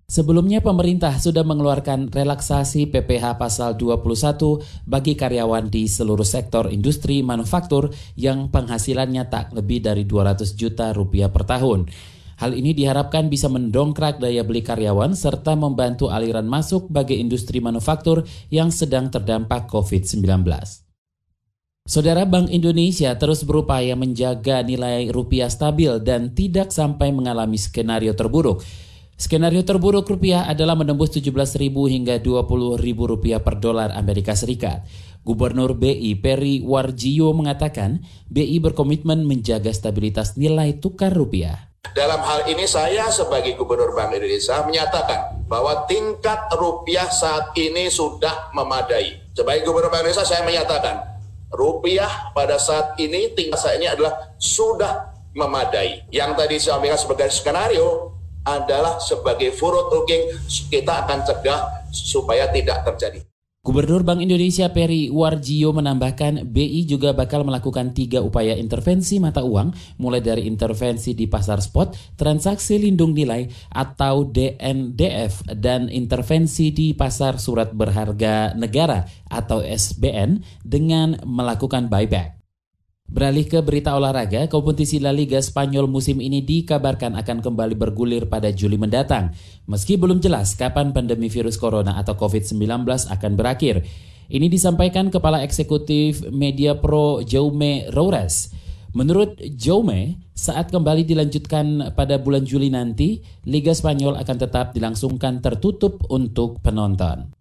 Sebelumnya 0.08 0.64
pemerintah 0.64 1.20
sudah 1.20 1.44
mengeluarkan 1.44 2.08
relaksasi 2.08 2.88
PPH 2.88 3.36
pasal 3.36 3.76
21 3.76 4.88
bagi 4.88 5.12
karyawan 5.12 5.68
di 5.68 5.84
seluruh 5.84 6.24
sektor 6.24 6.72
industri 6.72 7.20
manufaktur 7.20 7.92
yang 8.16 8.48
penghasilannya 8.48 9.28
tak 9.28 9.52
lebih 9.52 9.84
dari 9.84 10.08
200 10.08 10.56
juta 10.56 10.96
rupiah 10.96 11.28
per 11.28 11.44
tahun. 11.44 11.92
Hal 12.40 12.56
ini 12.56 12.72
diharapkan 12.72 13.28
bisa 13.28 13.52
mendongkrak 13.52 14.16
daya 14.16 14.48
beli 14.48 14.64
karyawan 14.64 15.12
serta 15.12 15.52
membantu 15.60 16.08
aliran 16.08 16.48
masuk 16.48 16.88
bagi 16.88 17.20
industri 17.20 17.60
manufaktur 17.60 18.24
yang 18.48 18.72
sedang 18.72 19.12
terdampak 19.12 19.68
COVID-19. 19.68 20.24
Saudara 21.84 22.24
Bank 22.24 22.48
Indonesia 22.48 23.12
terus 23.20 23.44
berupaya 23.44 23.92
menjaga 23.92 24.64
nilai 24.64 25.12
rupiah 25.12 25.52
stabil 25.52 26.00
dan 26.00 26.32
tidak 26.32 26.72
sampai 26.72 27.12
mengalami 27.12 27.60
skenario 27.60 28.16
terburuk. 28.16 28.64
Skenario 29.18 29.66
terburuk 29.66 30.06
rupiah 30.06 30.46
adalah 30.46 30.78
menembus 30.78 31.10
17.000 31.10 31.58
hingga 31.74 32.22
20.000 32.22 32.78
rupiah 32.94 33.42
per 33.42 33.58
dolar 33.58 33.90
Amerika 33.98 34.38
Serikat. 34.38 34.86
Gubernur 35.26 35.74
BI 35.74 36.14
Peri 36.22 36.62
Warjio 36.62 37.34
mengatakan 37.34 38.06
BI 38.30 38.62
berkomitmen 38.62 39.26
menjaga 39.26 39.74
stabilitas 39.74 40.38
nilai 40.38 40.78
tukar 40.78 41.10
rupiah. 41.10 41.74
Dalam 41.98 42.22
hal 42.22 42.46
ini 42.46 42.62
saya 42.70 43.10
sebagai 43.10 43.58
Gubernur 43.58 43.90
Bank 43.90 44.14
Indonesia 44.14 44.62
menyatakan 44.62 45.50
bahwa 45.50 45.82
tingkat 45.90 46.54
rupiah 46.54 47.10
saat 47.10 47.50
ini 47.58 47.90
sudah 47.90 48.54
memadai. 48.54 49.34
Sebagai 49.34 49.66
Gubernur 49.66 49.90
Bank 49.90 50.06
Indonesia 50.06 50.30
saya 50.30 50.46
menyatakan 50.46 50.94
rupiah 51.50 52.30
pada 52.30 52.54
saat 52.54 52.94
ini 53.02 53.34
tingkat 53.34 53.58
saya 53.58 53.82
ini 53.82 53.90
adalah 53.90 54.38
sudah 54.38 55.10
memadai. 55.34 56.06
Yang 56.14 56.30
tadi 56.38 56.54
saya 56.62 56.78
sampaikan 56.78 56.98
sebagai 57.02 57.28
skenario 57.34 58.17
adalah 58.56 58.96
sebagai 58.96 59.52
forward 59.52 59.92
looking 59.92 60.32
kita 60.72 61.04
akan 61.04 61.20
cegah 61.28 61.60
supaya 61.92 62.48
tidak 62.48 62.84
terjadi. 62.88 63.20
Gubernur 63.68 64.00
Bank 64.00 64.24
Indonesia 64.24 64.70
Peri 64.72 65.12
Warjio 65.12 65.76
menambahkan 65.76 66.46
BI 66.46 66.88
juga 66.88 67.12
bakal 67.12 67.44
melakukan 67.44 67.92
tiga 67.92 68.24
upaya 68.24 68.56
intervensi 68.56 69.20
mata 69.20 69.44
uang 69.44 70.00
mulai 70.00 70.24
dari 70.24 70.48
intervensi 70.48 71.12
di 71.12 71.28
pasar 71.28 71.60
spot, 71.60 72.16
transaksi 72.16 72.80
lindung 72.80 73.12
nilai 73.12 73.44
atau 73.68 74.24
DNDF 74.24 75.52
dan 75.52 75.92
intervensi 75.92 76.72
di 76.72 76.96
pasar 76.96 77.36
surat 77.36 77.74
berharga 77.74 78.56
negara 78.56 79.04
atau 79.28 79.60
SBN 79.60 80.64
dengan 80.64 81.20
melakukan 81.28 81.92
buyback. 81.92 82.37
Beralih 83.08 83.48
ke 83.48 83.64
berita 83.64 83.96
olahraga, 83.96 84.52
kompetisi 84.52 85.00
La 85.00 85.16
Liga 85.16 85.40
Spanyol 85.40 85.88
musim 85.88 86.20
ini 86.20 86.44
dikabarkan 86.44 87.16
akan 87.16 87.40
kembali 87.40 87.72
bergulir 87.72 88.28
pada 88.28 88.52
Juli 88.52 88.76
mendatang. 88.76 89.32
Meski 89.64 89.96
belum 89.96 90.20
jelas 90.20 90.52
kapan 90.52 90.92
pandemi 90.92 91.32
virus 91.32 91.56
corona 91.56 91.96
atau 91.96 92.12
COVID-19 92.20 92.84
akan 92.84 93.32
berakhir. 93.32 93.80
Ini 94.28 94.52
disampaikan 94.52 95.08
Kepala 95.08 95.40
Eksekutif 95.40 96.20
Media 96.28 96.76
Pro 96.76 97.24
Jaume 97.24 97.88
Roures. 97.96 98.52
Menurut 98.92 99.40
Jaume, 99.56 100.20
saat 100.36 100.68
kembali 100.68 101.08
dilanjutkan 101.08 101.96
pada 101.96 102.20
bulan 102.20 102.44
Juli 102.44 102.68
nanti, 102.68 103.24
Liga 103.48 103.72
Spanyol 103.72 104.20
akan 104.20 104.36
tetap 104.36 104.76
dilangsungkan 104.76 105.40
tertutup 105.40 106.04
untuk 106.12 106.60
penonton. 106.60 107.37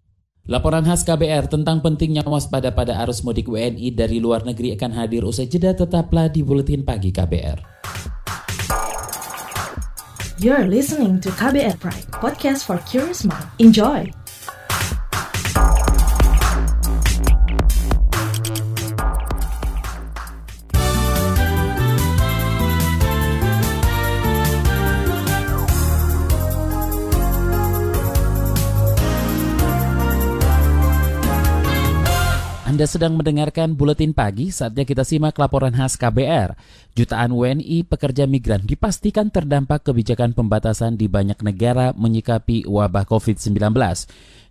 Laporan 0.48 0.80
khas 0.80 1.04
KBR 1.04 1.52
tentang 1.52 1.84
pentingnya 1.84 2.24
waspada 2.24 2.72
pada 2.72 2.96
arus 3.04 3.20
mudik 3.20 3.52
WNI 3.52 3.92
dari 3.92 4.16
luar 4.16 4.48
negeri 4.48 4.72
akan 4.80 4.96
hadir 4.96 5.20
usai 5.20 5.44
jeda 5.44 5.76
tetaplah 5.76 6.32
di 6.32 6.40
Buletin 6.40 6.88
Pagi 6.88 7.12
KBR. 7.12 7.60
You're 10.40 10.64
listening 10.64 11.20
to 11.20 11.28
KBR 11.36 11.76
Pride, 11.76 12.08
podcast 12.16 12.64
for 12.64 12.80
curious 12.88 13.28
mind. 13.28 13.44
Enjoy! 13.60 14.08
Anda 32.78 32.94
sedang 32.94 33.18
mendengarkan 33.18 33.74
Buletin 33.74 34.14
Pagi, 34.14 34.54
saatnya 34.54 34.86
kita 34.86 35.02
simak 35.02 35.34
laporan 35.34 35.74
khas 35.74 35.98
KBR. 35.98 36.54
Jutaan 36.94 37.34
WNI 37.34 37.82
pekerja 37.82 38.22
migran 38.30 38.62
dipastikan 38.62 39.34
terdampak 39.34 39.82
kebijakan 39.82 40.30
pembatasan 40.30 40.94
di 40.94 41.10
banyak 41.10 41.42
negara 41.42 41.90
menyikapi 41.98 42.70
wabah 42.70 43.02
COVID-19. 43.02 43.74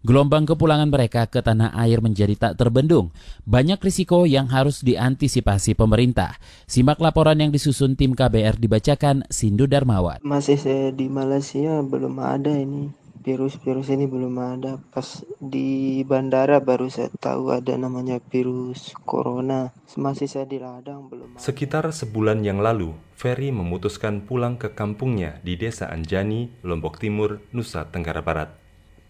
Gelombang 0.04 0.44
kepulangan 0.44 0.92
mereka 0.92 1.24
ke 1.32 1.40
tanah 1.40 1.72
air 1.80 2.04
menjadi 2.04 2.36
tak 2.36 2.60
terbendung. 2.60 3.16
Banyak 3.48 3.80
risiko 3.80 4.28
yang 4.28 4.52
harus 4.52 4.84
diantisipasi 4.84 5.80
pemerintah. 5.80 6.36
Simak 6.68 7.00
laporan 7.00 7.40
yang 7.40 7.56
disusun 7.56 7.96
tim 7.96 8.12
KBR 8.12 8.60
dibacakan 8.60 9.24
Sindu 9.32 9.72
Darmawan. 9.72 10.20
Masih 10.28 10.60
saya 10.60 10.92
di 10.92 11.08
Malaysia 11.08 11.80
belum 11.80 12.20
ada 12.20 12.52
ini 12.52 13.07
virus-virus 13.28 13.92
ini 13.92 14.08
belum 14.08 14.40
ada. 14.40 14.80
Pas 14.80 15.20
di 15.44 16.00
bandara 16.08 16.64
baru 16.64 16.88
saya 16.88 17.12
tahu 17.20 17.52
ada 17.52 17.76
namanya 17.76 18.24
virus 18.32 18.96
corona. 19.04 19.76
Masih 20.00 20.32
saya 20.32 20.48
di 20.48 20.64
ladang 20.64 21.12
belum. 21.12 21.36
Sekitar 21.36 21.84
sebulan 21.92 22.40
yang 22.48 22.64
lalu, 22.64 22.96
Ferry 23.20 23.52
memutuskan 23.52 24.24
pulang 24.24 24.56
ke 24.56 24.72
kampungnya 24.72 25.44
di 25.44 25.60
Desa 25.60 25.92
Anjani, 25.92 26.48
Lombok 26.64 27.04
Timur, 27.04 27.44
Nusa 27.52 27.84
Tenggara 27.92 28.24
Barat. 28.24 28.56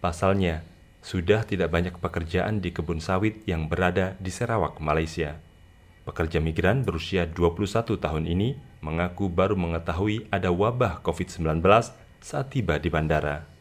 Pasalnya, 0.02 0.66
sudah 0.98 1.46
tidak 1.46 1.70
banyak 1.70 1.94
pekerjaan 2.02 2.58
di 2.58 2.74
kebun 2.74 2.98
sawit 2.98 3.46
yang 3.46 3.70
berada 3.70 4.18
di 4.18 4.34
Sarawak, 4.34 4.82
Malaysia. 4.82 5.38
Pekerja 6.02 6.42
migran 6.42 6.82
berusia 6.82 7.28
21 7.30 8.00
tahun 8.00 8.24
ini 8.26 8.58
mengaku 8.82 9.30
baru 9.30 9.54
mengetahui 9.54 10.26
ada 10.34 10.50
wabah 10.50 11.04
COVID-19 11.06 11.62
saat 12.18 12.46
tiba 12.50 12.80
di 12.82 12.88
bandara. 12.90 13.57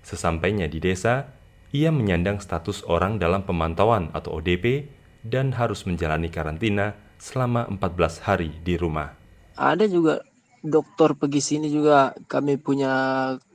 Sesampainya 0.00 0.66
di 0.66 0.80
desa, 0.80 1.28
ia 1.70 1.94
menyandang 1.94 2.42
status 2.42 2.82
orang 2.90 3.22
dalam 3.22 3.46
pemantauan 3.46 4.10
atau 4.10 4.42
ODP 4.42 4.90
dan 5.22 5.54
harus 5.54 5.86
menjalani 5.86 6.32
karantina 6.32 6.96
selama 7.20 7.68
14 7.68 8.26
hari 8.26 8.50
di 8.64 8.74
rumah. 8.80 9.14
Ada 9.54 9.84
juga 9.86 10.24
dokter 10.64 11.12
pergi 11.16 11.40
sini 11.40 11.68
juga 11.68 12.16
kami 12.28 12.56
punya 12.60 12.92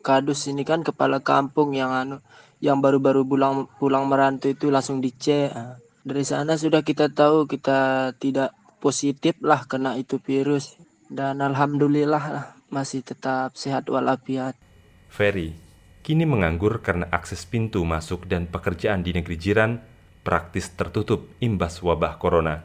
kadus 0.01 0.49
ini 0.49 0.65
kan 0.65 0.81
kepala 0.81 1.21
kampung 1.21 1.73
yang 1.73 1.93
anu 1.93 2.17
yang 2.61 2.81
baru-baru 2.81 3.21
pulang 3.25 3.69
pulang 3.77 4.09
merantau 4.09 4.49
itu 4.49 4.73
langsung 4.73 5.01
dicek 5.01 5.53
Dari 6.05 6.21
sana 6.21 6.53
sudah 6.53 6.85
kita 6.85 7.09
tahu 7.09 7.49
kita 7.49 8.13
tidak 8.21 8.53
positif 8.77 9.41
lah 9.41 9.65
kena 9.65 9.97
itu 9.97 10.21
virus 10.21 10.77
dan 11.09 11.41
alhamdulillah 11.41 12.23
lah 12.29 12.45
masih 12.69 13.01
tetap 13.01 13.57
sehat 13.57 13.89
walafiat. 13.89 14.53
Ferry 15.09 15.64
kini 16.05 16.21
menganggur 16.29 16.85
karena 16.85 17.09
akses 17.09 17.50
pintu 17.50 17.81
masuk 17.81 18.29
dan 18.29 18.45
pekerjaan 18.45 19.01
di 19.01 19.09
negeri 19.09 19.41
jiran 19.41 19.81
praktis 20.21 20.69
tertutup 20.77 21.33
imbas 21.41 21.81
wabah 21.81 22.21
corona. 22.21 22.62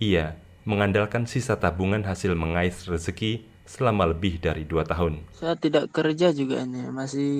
Ia 0.00 0.40
mengandalkan 0.64 1.28
sisa 1.28 1.60
tabungan 1.60 2.08
hasil 2.08 2.32
mengais 2.32 2.88
rezeki 2.88 3.44
selama 3.68 4.10
lebih 4.10 4.42
dari 4.42 4.66
dua 4.66 4.82
tahun. 4.82 5.22
Saya 5.30 5.54
tidak 5.54 5.94
kerja 5.94 6.34
juga 6.34 6.66
ini, 6.66 6.90
masih 6.90 7.32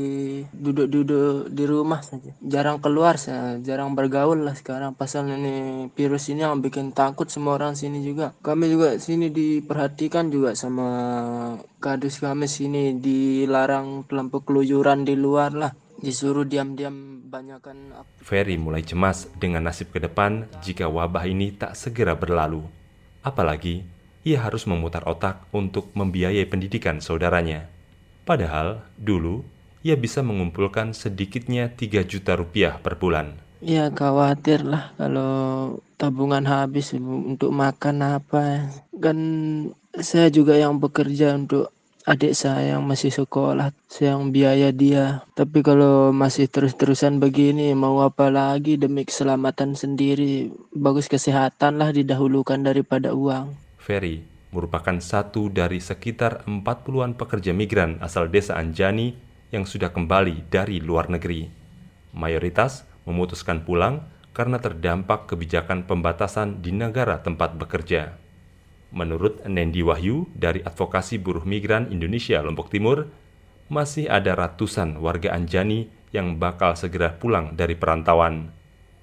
duduk-duduk 0.55 1.50
di 1.50 1.65
rumah 1.67 2.00
saja. 2.07 2.31
Jarang 2.39 2.79
keluar 2.79 3.19
saya, 3.19 3.59
jarang 3.59 3.99
bergaul 3.99 4.47
lah 4.47 4.55
sekarang. 4.55 4.95
Pasal 4.95 5.27
ini 5.27 5.89
virus 5.93 6.31
ini 6.31 6.47
yang 6.47 6.62
bikin 6.62 6.95
takut 6.95 7.27
semua 7.27 7.59
orang 7.59 7.75
sini 7.75 8.07
juga. 8.07 8.33
Kami 8.47 8.71
juga 8.71 8.97
sini 9.03 9.29
diperhatikan 9.35 10.31
juga 10.31 10.55
sama 10.55 10.89
kadus 11.83 12.23
kami 12.23 12.47
sini 12.47 13.00
dilarang 13.00 14.07
kelompok 14.07 14.53
keluyuran 14.53 15.03
di 15.03 15.17
luar 15.17 15.57
lah 15.57 15.73
disuruh 16.00 16.49
diam-diam 16.49 17.21
banyakkan 17.29 17.93
Ferry 18.25 18.57
mulai 18.57 18.81
cemas 18.81 19.29
dengan 19.37 19.69
nasib 19.69 19.93
ke 19.93 20.00
depan 20.00 20.49
jika 20.65 20.89
wabah 20.89 21.29
ini 21.29 21.53
tak 21.53 21.77
segera 21.77 22.17
berlalu. 22.17 22.65
Apalagi 23.21 23.85
ia 24.27 24.45
harus 24.45 24.69
memutar 24.69 25.07
otak 25.09 25.49
untuk 25.53 25.89
membiayai 25.97 26.45
pendidikan 26.45 27.00
saudaranya. 27.00 27.69
Padahal 28.29 28.85
dulu 29.00 29.43
ia 29.81 29.97
bisa 29.97 30.21
mengumpulkan 30.21 30.93
sedikitnya 30.93 31.73
3 31.73 32.05
juta 32.05 32.37
rupiah 32.37 32.77
per 32.77 33.00
bulan. 33.00 33.41
Ya 33.61 33.93
khawatir 33.93 34.65
lah 34.65 34.93
kalau 34.97 35.33
tabungan 36.00 36.45
habis 36.49 36.97
untuk 36.97 37.53
makan 37.53 38.21
apa. 38.21 38.73
Kan 39.00 39.19
saya 39.97 40.29
juga 40.33 40.57
yang 40.57 40.81
bekerja 40.81 41.37
untuk 41.37 41.73
adik 42.09 42.33
saya 42.33 42.77
yang 42.77 42.85
masih 42.89 43.12
sekolah, 43.12 43.73
saya 43.89 44.17
yang 44.17 44.33
biaya 44.33 44.73
dia. 44.73 45.25
Tapi 45.37 45.61
kalau 45.61 46.12
masih 46.12 46.49
terus-terusan 46.49 47.21
begini, 47.21 47.77
mau 47.77 48.00
apa 48.00 48.33
lagi 48.33 48.81
demi 48.81 49.05
keselamatan 49.05 49.77
sendiri, 49.77 50.49
bagus 50.73 51.09
kesehatan 51.09 51.77
lah 51.77 51.93
didahulukan 51.93 52.61
daripada 52.65 53.12
uang. 53.12 53.70
Ferry 53.90 54.23
merupakan 54.54 55.02
satu 55.02 55.50
dari 55.50 55.82
sekitar 55.82 56.47
40-an 56.47 57.18
pekerja 57.18 57.50
migran 57.50 57.99
asal 57.99 58.30
desa 58.30 58.54
Anjani 58.54 59.18
yang 59.50 59.66
sudah 59.66 59.90
kembali 59.90 60.47
dari 60.47 60.78
luar 60.78 61.11
negeri. 61.11 61.50
Mayoritas 62.14 62.87
memutuskan 63.02 63.66
pulang 63.66 64.06
karena 64.30 64.62
terdampak 64.62 65.26
kebijakan 65.26 65.90
pembatasan 65.90 66.62
di 66.62 66.70
negara 66.70 67.18
tempat 67.18 67.59
bekerja. 67.59 68.14
Menurut 68.94 69.42
Nendi 69.50 69.82
Wahyu 69.82 70.30
dari 70.38 70.62
Advokasi 70.62 71.18
Buruh 71.18 71.42
Migran 71.42 71.90
Indonesia 71.90 72.38
Lombok 72.47 72.70
Timur, 72.70 73.11
masih 73.66 74.06
ada 74.06 74.38
ratusan 74.38 75.02
warga 75.02 75.35
Anjani 75.35 75.90
yang 76.14 76.38
bakal 76.38 76.78
segera 76.78 77.18
pulang 77.18 77.59
dari 77.59 77.75
perantauan. 77.75 78.54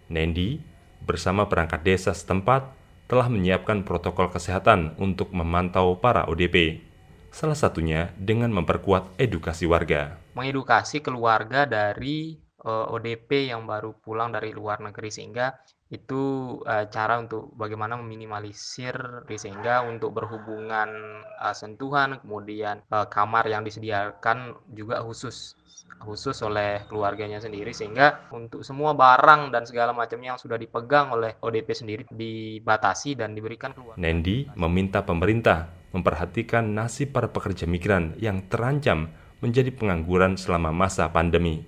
Nendi 0.08 0.64
bersama 1.04 1.52
perangkat 1.52 1.84
desa 1.84 2.16
setempat 2.16 2.77
telah 3.08 3.32
menyiapkan 3.32 3.88
protokol 3.88 4.28
kesehatan 4.28 4.94
untuk 5.00 5.32
memantau 5.32 5.96
para 5.96 6.28
ODP. 6.28 6.84
Salah 7.32 7.56
satunya 7.56 8.12
dengan 8.20 8.52
memperkuat 8.52 9.16
edukasi 9.16 9.64
warga. 9.64 10.20
Mengedukasi 10.36 11.00
keluarga 11.00 11.64
dari 11.64 12.36
uh, 12.68 12.88
eh, 12.92 12.96
ODP 13.00 13.52
yang 13.52 13.64
baru 13.64 13.96
pulang 13.96 14.36
dari 14.36 14.52
luar 14.52 14.84
negeri 14.84 15.08
sehingga 15.08 15.56
itu 15.88 16.24
uh, 16.68 16.84
cara 16.92 17.16
untuk 17.16 17.56
bagaimana 17.56 17.96
meminimalisir 17.96 19.24
sehingga 19.32 19.88
untuk 19.88 20.20
berhubungan 20.20 21.24
uh, 21.40 21.56
sentuhan 21.56 22.20
kemudian 22.20 22.84
uh, 22.92 23.08
kamar 23.08 23.48
yang 23.48 23.64
disediakan 23.64 24.52
juga 24.76 25.00
khusus 25.00 25.56
khusus 26.02 26.40
oleh 26.46 26.86
keluarganya 26.88 27.42
sendiri 27.42 27.76
sehingga 27.76 28.30
untuk 28.32 28.64
semua 28.64 28.96
barang 28.96 29.52
dan 29.52 29.68
segala 29.68 29.92
macamnya 29.92 30.36
yang 30.36 30.42
sudah 30.42 30.56
dipegang 30.56 31.12
oleh 31.12 31.36
ODP 31.42 31.70
sendiri 31.74 32.04
dibatasi 32.08 33.20
dan 33.20 33.36
diberikan 33.36 33.76
keluar. 33.76 34.00
Nendi 34.00 34.48
meminta 34.56 35.04
pemerintah 35.04 35.68
memperhatikan 35.92 36.64
nasib 36.76 37.12
para 37.16 37.28
pekerja 37.32 37.66
migran 37.66 38.16
yang 38.22 38.46
terancam 38.48 39.12
menjadi 39.42 39.70
pengangguran 39.74 40.38
selama 40.38 40.74
masa 40.74 41.10
pandemi. 41.10 41.66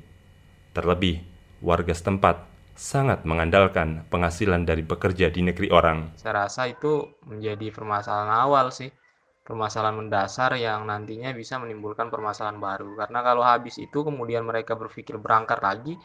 Terlebih, 0.73 1.21
warga 1.61 1.93
setempat 1.93 2.49
sangat 2.79 3.27
mengandalkan 3.27 4.07
penghasilan 4.07 4.63
dari 4.63 4.87
bekerja 4.87 5.27
di 5.27 5.43
negeri 5.43 5.67
orang. 5.67 6.15
Saya 6.15 6.47
rasa 6.47 6.71
itu 6.71 7.11
menjadi 7.27 7.75
permasalahan 7.75 8.31
awal 8.31 8.71
sih, 8.71 8.87
permasalahan 9.49 9.97
mendasar 9.97 10.53
yang 10.61 10.85
nantinya 10.85 11.33
bisa 11.33 11.57
menimbulkan 11.57 12.13
permasalahan 12.13 12.61
baru. 12.61 12.93
Karena 12.93 13.25
kalau 13.25 13.41
habis 13.41 13.81
itu 13.81 14.05
kemudian 14.05 14.45
mereka 14.45 14.77
berpikir 14.77 15.17
berangkat 15.17 15.57
lagi 15.65 15.97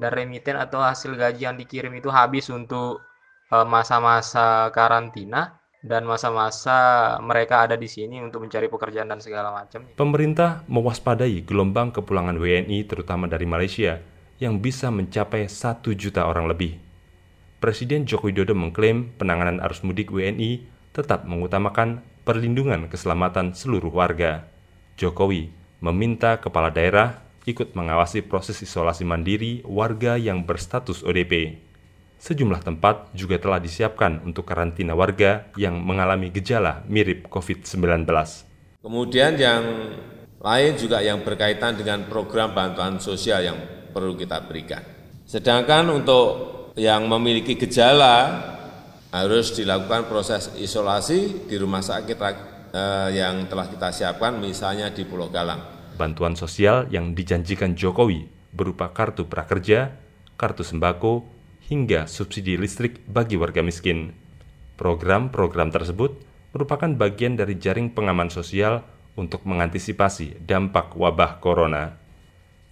dan 0.00 0.16
remiten 0.16 0.56
atau 0.56 0.80
hasil 0.80 1.12
gaji 1.12 1.44
yang 1.44 1.60
dikirim 1.60 1.92
itu 1.92 2.08
habis 2.08 2.48
untuk 2.48 3.04
eh, 3.52 3.66
masa-masa 3.68 4.72
karantina 4.72 5.60
dan 5.84 6.08
masa-masa 6.08 7.14
mereka 7.20 7.68
ada 7.68 7.76
di 7.76 7.84
sini 7.84 8.24
untuk 8.24 8.48
mencari 8.48 8.72
pekerjaan 8.72 9.12
dan 9.12 9.20
segala 9.20 9.52
macam. 9.52 9.84
Pemerintah 9.92 10.64
mewaspadai 10.64 11.44
gelombang 11.44 11.92
kepulangan 11.92 12.40
WNI 12.40 12.88
terutama 12.88 13.28
dari 13.28 13.44
Malaysia 13.44 14.00
yang 14.40 14.56
bisa 14.64 14.88
mencapai 14.88 15.44
satu 15.52 15.92
juta 15.92 16.24
orang 16.24 16.48
lebih. 16.48 16.80
Presiden 17.60 18.08
Joko 18.08 18.32
Widodo 18.32 18.56
mengklaim 18.56 19.12
penanganan 19.20 19.60
arus 19.64 19.84
mudik 19.84 20.12
WNI 20.12 20.64
tetap 20.92 21.24
mengutamakan 21.28 22.04
perlindungan 22.26 22.90
keselamatan 22.90 23.54
seluruh 23.54 23.94
warga. 23.94 24.50
Jokowi 24.98 25.54
meminta 25.78 26.42
kepala 26.42 26.74
daerah 26.74 27.22
ikut 27.46 27.78
mengawasi 27.78 28.26
proses 28.26 28.58
isolasi 28.58 29.06
mandiri 29.06 29.62
warga 29.62 30.18
yang 30.18 30.42
berstatus 30.42 31.06
ODP. 31.06 31.62
Sejumlah 32.18 32.66
tempat 32.66 33.14
juga 33.14 33.38
telah 33.38 33.62
disiapkan 33.62 34.18
untuk 34.26 34.42
karantina 34.42 34.98
warga 34.98 35.46
yang 35.54 35.78
mengalami 35.78 36.34
gejala 36.34 36.82
mirip 36.90 37.30
COVID-19. 37.30 38.02
Kemudian 38.82 39.38
yang 39.38 39.62
lain 40.42 40.72
juga 40.74 40.98
yang 41.06 41.22
berkaitan 41.22 41.78
dengan 41.78 42.10
program 42.10 42.50
bantuan 42.50 42.98
sosial 42.98 43.46
yang 43.46 43.58
perlu 43.94 44.18
kita 44.18 44.42
berikan. 44.42 44.82
Sedangkan 45.22 45.86
untuk 45.94 46.26
yang 46.74 47.06
memiliki 47.06 47.54
gejala 47.54 48.55
harus 49.16 49.56
dilakukan 49.56 50.12
proses 50.12 50.52
isolasi 50.60 51.48
di 51.48 51.56
rumah 51.56 51.80
sakit 51.80 52.18
eh, 52.20 53.08
yang 53.16 53.48
telah 53.48 53.64
kita 53.72 53.88
siapkan 53.88 54.36
misalnya 54.36 54.92
di 54.92 55.08
Pulau 55.08 55.32
Galang. 55.32 55.76
Bantuan 55.96 56.36
sosial 56.36 56.92
yang 56.92 57.16
dijanjikan 57.16 57.72
Jokowi 57.72 58.28
berupa 58.52 58.92
kartu 58.92 59.24
prakerja, 59.24 59.96
kartu 60.36 60.60
sembako, 60.60 61.24
hingga 61.72 62.04
subsidi 62.04 62.60
listrik 62.60 63.00
bagi 63.08 63.40
warga 63.40 63.64
miskin. 63.64 64.12
Program-program 64.76 65.72
tersebut 65.72 66.20
merupakan 66.52 66.92
bagian 66.92 67.40
dari 67.40 67.56
jaring 67.56 67.96
pengaman 67.96 68.28
sosial 68.28 68.84
untuk 69.16 69.48
mengantisipasi 69.48 70.44
dampak 70.44 70.92
wabah 70.92 71.40
corona. 71.40 71.96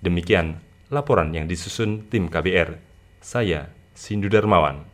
Demikian 0.05 0.61
laporan 0.93 1.33
yang 1.33 1.49
disusun 1.49 2.05
tim 2.13 2.29
KBR. 2.29 2.77
Saya, 3.25 3.73
Sindu 3.97 4.29
Darmawan. 4.29 4.94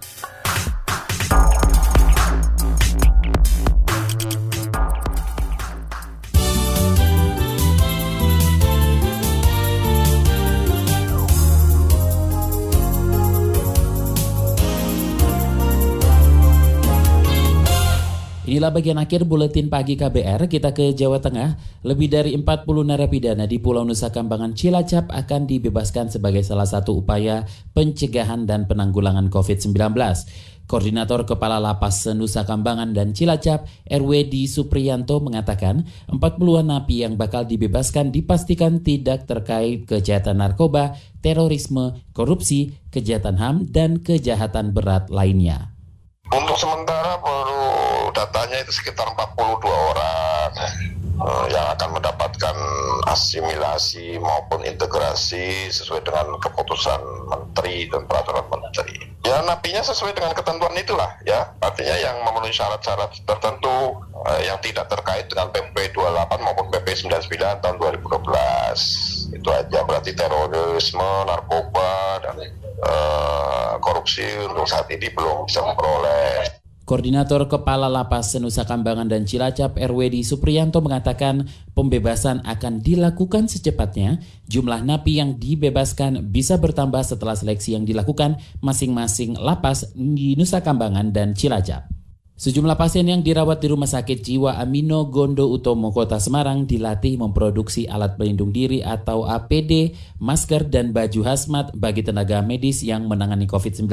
Inilah 18.61 18.77
bagian 18.77 19.01
akhir 19.01 19.25
buletin 19.25 19.73
pagi 19.73 19.97
KBR. 19.97 20.45
Kita 20.45 20.69
ke 20.69 20.93
Jawa 20.93 21.17
Tengah. 21.17 21.81
Lebih 21.81 22.13
dari 22.13 22.37
40 22.37 22.61
narapidana 22.85 23.49
di 23.49 23.57
Pulau 23.57 23.81
Nusa 23.81 24.13
Kambangan 24.13 24.53
Cilacap 24.53 25.09
akan 25.09 25.49
dibebaskan 25.49 26.13
sebagai 26.13 26.45
salah 26.45 26.69
satu 26.69 27.01
upaya 27.01 27.41
pencegahan 27.73 28.45
dan 28.45 28.69
penanggulangan 28.69 29.33
COVID-19. 29.33 29.73
Koordinator 30.69 31.25
Kepala 31.25 31.57
Lapas 31.57 32.05
Nusa 32.13 32.45
Kambangan 32.45 32.93
dan 32.93 33.17
Cilacap, 33.17 33.65
RWD 33.89 34.45
Supriyanto 34.45 35.17
mengatakan 35.25 35.81
40-an 36.13 36.69
napi 36.69 37.01
yang 37.01 37.17
bakal 37.17 37.49
dibebaskan 37.49 38.13
dipastikan 38.13 38.85
tidak 38.85 39.25
terkait 39.25 39.89
kejahatan 39.89 40.37
narkoba, 40.37 41.01
terorisme, 41.25 41.97
korupsi, 42.13 42.77
kejahatan 42.93 43.41
HAM, 43.41 43.73
dan 43.73 43.97
kejahatan 44.05 44.69
berat 44.69 45.09
lainnya. 45.09 45.73
Untuk 46.31 46.55
sementara 46.55 47.19
datanya 48.21 48.61
itu 48.61 48.71
sekitar 48.77 49.09
42 49.17 49.65
orang 49.65 50.49
uh, 51.17 51.45
yang 51.49 51.65
akan 51.73 51.89
mendapatkan 51.97 52.55
asimilasi 53.09 54.21
maupun 54.21 54.61
integrasi 54.61 55.73
sesuai 55.73 56.05
dengan 56.05 56.37
keputusan 56.37 57.01
menteri 57.25 57.89
dan 57.89 58.05
peraturan 58.05 58.45
menteri. 58.45 59.09
Ya 59.25 59.41
napinya 59.45 59.81
sesuai 59.81 60.13
dengan 60.13 60.37
ketentuan 60.37 60.73
itulah 60.77 61.17
ya. 61.25 61.49
Artinya 61.61 61.97
yang 61.97 62.21
memenuhi 62.25 62.53
syarat-syarat 62.53 63.09
tertentu 63.25 64.01
uh, 64.21 64.41
yang 64.45 64.61
tidak 64.61 64.85
terkait 64.85 65.25
dengan 65.25 65.49
PP 65.49 65.97
28 65.97 66.45
maupun 66.45 66.69
PP 66.69 67.09
99 67.09 67.61
tahun 67.65 67.75
2012. 67.81 69.33
Itu 69.33 69.49
aja 69.49 69.79
berarti 69.81 70.11
terorisme, 70.13 71.09
narkoba 71.25 72.21
dan 72.21 72.37
uh, 72.85 73.81
korupsi 73.81 74.25
untuk 74.45 74.69
saat 74.69 74.85
ini 74.93 75.09
belum 75.09 75.49
bisa 75.49 75.65
memperoleh. 75.65 76.60
Koordinator 76.91 77.47
Kepala 77.47 77.87
Lapas 77.87 78.35
Senusa 78.35 78.67
Kambangan 78.67 79.07
dan 79.07 79.23
Cilacap 79.23 79.79
RWD 79.79 80.27
Supriyanto 80.27 80.83
mengatakan 80.83 81.47
pembebasan 81.71 82.43
akan 82.43 82.83
dilakukan 82.83 83.47
secepatnya. 83.47 84.19
Jumlah 84.51 84.83
napi 84.83 85.23
yang 85.23 85.39
dibebaskan 85.39 86.35
bisa 86.35 86.59
bertambah 86.59 86.99
setelah 86.99 87.39
seleksi 87.39 87.79
yang 87.79 87.87
dilakukan 87.87 88.43
masing-masing 88.59 89.39
lapas 89.39 89.87
di 89.95 90.35
Nusa 90.35 90.59
Kambangan 90.59 91.15
dan 91.15 91.31
Cilacap. 91.31 91.87
Sejumlah 92.35 92.75
pasien 92.75 93.07
yang 93.07 93.23
dirawat 93.23 93.63
di 93.63 93.71
Rumah 93.71 93.87
Sakit 93.87 94.19
Jiwa 94.19 94.59
Amino 94.59 95.07
Gondo 95.07 95.47
Utomo 95.47 95.95
Kota 95.95 96.19
Semarang 96.19 96.67
dilatih 96.67 97.15
memproduksi 97.15 97.87
alat 97.87 98.19
pelindung 98.19 98.51
diri 98.51 98.83
atau 98.83 99.23
APD, 99.23 99.95
masker, 100.19 100.67
dan 100.67 100.91
baju 100.91 101.23
hazmat 101.23 101.71
bagi 101.71 102.03
tenaga 102.03 102.43
medis 102.43 102.83
yang 102.83 103.07
menangani 103.07 103.47
COVID-19. 103.47 103.87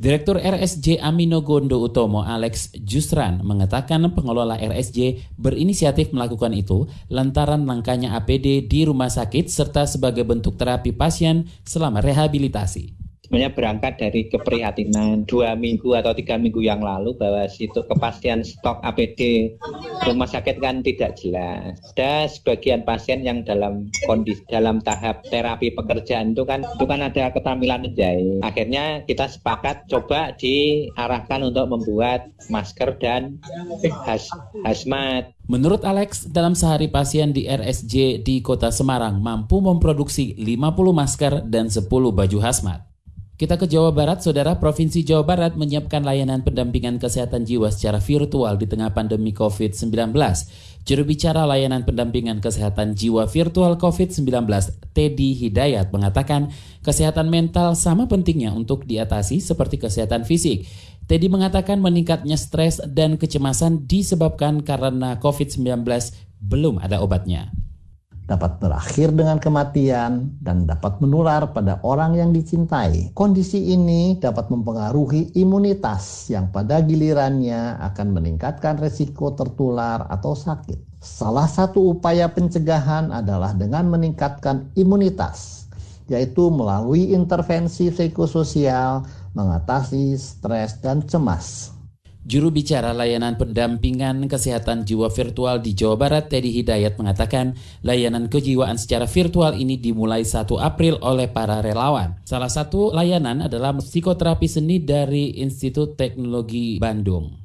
Direktur 0.00 0.40
RSJ 0.40 0.96
Amino 1.04 1.44
Gondo 1.44 1.76
Utomo 1.76 2.24
Alex 2.24 2.72
Justran 2.88 3.44
mengatakan 3.44 4.00
pengelola 4.16 4.56
RSJ 4.56 5.28
berinisiatif 5.36 6.16
melakukan 6.16 6.56
itu 6.56 6.88
lantaran 7.12 7.68
langkanya 7.68 8.16
APD 8.16 8.64
di 8.64 8.88
rumah 8.88 9.12
sakit 9.12 9.52
serta 9.52 9.84
sebagai 9.84 10.24
bentuk 10.24 10.56
terapi 10.56 10.96
pasien 10.96 11.52
selama 11.68 12.00
rehabilitasi 12.00 12.99
sebenarnya 13.30 13.54
berangkat 13.54 13.94
dari 13.94 14.26
keprihatinan 14.26 15.22
dua 15.22 15.54
minggu 15.54 15.94
atau 15.94 16.10
tiga 16.10 16.34
minggu 16.34 16.66
yang 16.66 16.82
lalu 16.82 17.14
bahwa 17.14 17.46
situ 17.46 17.78
kepastian 17.86 18.42
stok 18.42 18.82
APD 18.82 19.54
rumah 20.02 20.26
sakit 20.26 20.58
kan 20.58 20.82
tidak 20.82 21.14
jelas. 21.14 21.78
Ada 21.94 22.26
sebagian 22.26 22.82
pasien 22.82 23.22
yang 23.22 23.46
dalam 23.46 23.86
kondisi 24.10 24.42
dalam 24.50 24.82
tahap 24.82 25.22
terapi 25.30 25.70
pekerjaan 25.70 26.34
itu 26.34 26.42
kan 26.42 26.66
itu 26.66 26.84
kan 26.90 27.06
ada 27.06 27.30
keterampilan 27.30 27.86
menjahit. 27.86 28.42
Akhirnya 28.42 29.06
kita 29.06 29.30
sepakat 29.30 29.86
coba 29.86 30.34
diarahkan 30.34 31.46
untuk 31.46 31.70
membuat 31.70 32.34
masker 32.50 32.98
dan 32.98 33.38
has, 34.10 34.26
hazmat. 34.66 35.30
Menurut 35.46 35.86
Alex, 35.86 36.26
dalam 36.26 36.58
sehari 36.58 36.90
pasien 36.90 37.30
di 37.30 37.46
RSJ 37.46 38.26
di 38.26 38.42
Kota 38.42 38.74
Semarang 38.74 39.22
mampu 39.22 39.62
memproduksi 39.62 40.34
50 40.34 40.66
masker 40.90 41.32
dan 41.46 41.70
10 41.70 41.86
baju 41.86 42.38
hazmat. 42.42 42.89
Kita 43.40 43.56
ke 43.56 43.64
Jawa 43.64 43.88
Barat, 43.88 44.20
Saudara 44.20 44.60
Provinsi 44.60 45.00
Jawa 45.00 45.24
Barat 45.24 45.56
menyiapkan 45.56 46.04
layanan 46.04 46.44
pendampingan 46.44 47.00
kesehatan 47.00 47.48
jiwa 47.48 47.72
secara 47.72 47.96
virtual 47.96 48.60
di 48.60 48.68
tengah 48.68 48.92
pandemi 48.92 49.32
COVID-19. 49.32 50.12
Juru 50.84 51.02
bicara 51.08 51.48
layanan 51.48 51.88
pendampingan 51.88 52.44
kesehatan 52.44 52.92
jiwa 52.92 53.24
virtual 53.24 53.80
COVID-19, 53.80 54.44
Teddy 54.92 55.32
Hidayat 55.40 55.88
mengatakan 55.88 56.52
kesehatan 56.84 57.32
mental 57.32 57.72
sama 57.80 58.04
pentingnya 58.12 58.52
untuk 58.52 58.84
diatasi 58.84 59.40
seperti 59.40 59.80
kesehatan 59.80 60.28
fisik. 60.28 60.68
Teddy 61.08 61.32
mengatakan 61.32 61.80
meningkatnya 61.80 62.36
stres 62.36 62.76
dan 62.92 63.16
kecemasan 63.16 63.88
disebabkan 63.88 64.60
karena 64.60 65.16
COVID-19 65.16 65.64
belum 66.44 66.76
ada 66.76 67.00
obatnya 67.00 67.48
dapat 68.30 68.62
berakhir 68.62 69.10
dengan 69.10 69.42
kematian 69.42 70.38
dan 70.38 70.62
dapat 70.62 71.02
menular 71.02 71.50
pada 71.50 71.82
orang 71.82 72.14
yang 72.14 72.30
dicintai. 72.30 73.10
Kondisi 73.10 73.74
ini 73.74 74.22
dapat 74.22 74.54
mempengaruhi 74.54 75.34
imunitas 75.34 76.30
yang 76.30 76.46
pada 76.54 76.78
gilirannya 76.78 77.82
akan 77.90 78.14
meningkatkan 78.14 78.78
resiko 78.78 79.34
tertular 79.34 80.06
atau 80.06 80.38
sakit. 80.38 81.02
Salah 81.02 81.50
satu 81.50 81.98
upaya 81.98 82.30
pencegahan 82.30 83.10
adalah 83.10 83.50
dengan 83.50 83.90
meningkatkan 83.90 84.70
imunitas, 84.78 85.66
yaitu 86.06 86.54
melalui 86.54 87.10
intervensi 87.10 87.90
psikososial, 87.90 89.02
mengatasi 89.34 90.14
stres 90.14 90.78
dan 90.78 91.02
cemas. 91.02 91.79
Juru 92.30 92.54
bicara 92.54 92.94
layanan 92.94 93.34
pendampingan 93.34 94.30
kesehatan 94.30 94.86
jiwa 94.86 95.10
virtual 95.10 95.58
di 95.58 95.74
Jawa 95.74 95.98
Barat, 95.98 96.30
Teddy 96.30 96.62
Hidayat 96.62 96.94
mengatakan 96.94 97.58
layanan 97.82 98.30
kejiwaan 98.30 98.78
secara 98.78 99.10
virtual 99.10 99.58
ini 99.58 99.74
dimulai 99.74 100.22
1 100.22 100.46
April 100.62 101.02
oleh 101.02 101.26
para 101.26 101.58
relawan. 101.58 102.22
Salah 102.22 102.46
satu 102.46 102.94
layanan 102.94 103.50
adalah 103.50 103.74
psikoterapi 103.74 104.46
seni 104.46 104.78
dari 104.78 105.42
Institut 105.42 105.98
Teknologi 105.98 106.78
Bandung. 106.78 107.39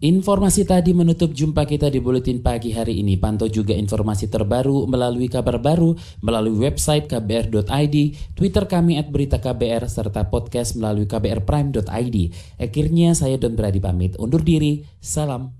Informasi 0.00 0.64
tadi 0.64 0.96
menutup 0.96 1.36
jumpa 1.36 1.68
kita 1.68 1.92
di 1.92 2.00
Buletin 2.00 2.40
Pagi 2.40 2.72
hari 2.72 3.04
ini. 3.04 3.20
Pantau 3.20 3.52
juga 3.52 3.76
informasi 3.76 4.32
terbaru 4.32 4.88
melalui 4.88 5.28
kabar 5.28 5.60
baru, 5.60 5.92
melalui 6.24 6.56
website 6.56 7.04
kbr.id, 7.04 7.96
Twitter 8.32 8.64
kami 8.64 8.96
at 8.96 9.12
berita 9.12 9.36
KBR, 9.36 9.92
serta 9.92 10.32
podcast 10.32 10.80
melalui 10.80 11.04
kbrprime.id. 11.04 12.16
Akhirnya 12.56 13.12
saya 13.12 13.36
Don 13.36 13.52
Brady 13.52 13.76
pamit. 13.76 14.16
Undur 14.16 14.40
diri. 14.40 14.88
Salam. 15.04 15.59